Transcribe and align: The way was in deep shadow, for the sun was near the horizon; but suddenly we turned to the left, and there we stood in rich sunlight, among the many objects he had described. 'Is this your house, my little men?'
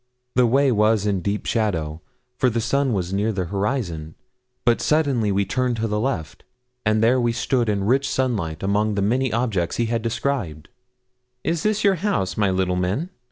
The 0.33 0.47
way 0.47 0.71
was 0.71 1.05
in 1.05 1.21
deep 1.21 1.45
shadow, 1.45 2.01
for 2.35 2.49
the 2.49 2.59
sun 2.59 2.91
was 2.93 3.13
near 3.13 3.31
the 3.31 3.45
horizon; 3.45 4.15
but 4.65 4.81
suddenly 4.81 5.31
we 5.31 5.45
turned 5.45 5.75
to 5.75 5.87
the 5.87 5.99
left, 5.99 6.43
and 6.83 7.03
there 7.03 7.21
we 7.21 7.31
stood 7.31 7.69
in 7.69 7.83
rich 7.83 8.09
sunlight, 8.09 8.63
among 8.63 8.95
the 8.95 9.03
many 9.03 9.31
objects 9.31 9.75
he 9.77 9.85
had 9.85 10.01
described. 10.01 10.69
'Is 11.43 11.61
this 11.61 11.83
your 11.83 11.97
house, 12.01 12.35
my 12.35 12.49
little 12.49 12.75
men?' 12.75 13.11